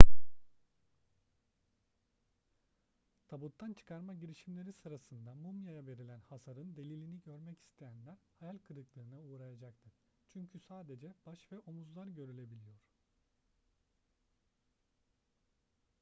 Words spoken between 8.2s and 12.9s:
hayal kırıklığına uğrayacaktır çünkü sadece baş ve omuzlar görülebiliyor